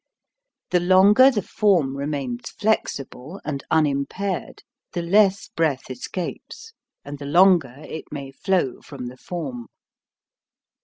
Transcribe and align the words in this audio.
The 0.71 0.79
longer 0.79 1.29
the 1.29 1.43
form 1.43 1.95
remains 1.95 2.49
flexible 2.49 3.39
and 3.45 3.63
unimpaired, 3.69 4.63
the 4.93 5.03
less 5.03 5.49
breath 5.49 5.91
escapes 5.91 6.73
and 7.05 7.19
the 7.19 7.27
longer 7.27 7.75
it 7.87 8.05
may 8.11 8.31
flow 8.31 8.81
from 8.81 9.05
the 9.09 9.17
form. 9.17 9.67